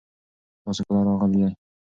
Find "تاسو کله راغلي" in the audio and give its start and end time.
0.63-1.37